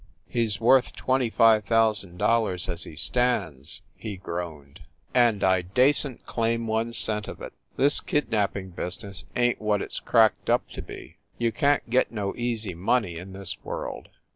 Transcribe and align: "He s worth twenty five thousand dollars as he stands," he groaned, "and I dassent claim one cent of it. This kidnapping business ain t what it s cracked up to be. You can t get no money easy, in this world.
"He 0.27 0.45
s 0.45 0.59
worth 0.59 0.95
twenty 0.95 1.29
five 1.29 1.63
thousand 1.65 2.17
dollars 2.17 2.67
as 2.67 2.85
he 2.85 2.95
stands," 2.95 3.83
he 3.95 4.17
groaned, 4.17 4.81
"and 5.13 5.43
I 5.43 5.61
dassent 5.61 6.25
claim 6.25 6.65
one 6.65 6.91
cent 6.93 7.27
of 7.27 7.39
it. 7.39 7.53
This 7.77 7.99
kidnapping 7.99 8.71
business 8.71 9.25
ain 9.35 9.57
t 9.57 9.63
what 9.63 9.79
it 9.83 9.91
s 9.91 9.99
cracked 9.99 10.49
up 10.49 10.67
to 10.71 10.81
be. 10.81 11.17
You 11.37 11.51
can 11.51 11.81
t 11.81 11.85
get 11.91 12.11
no 12.11 12.29
money 12.29 12.41
easy, 12.41 12.71
in 13.19 13.33
this 13.33 13.63
world. 13.63 14.09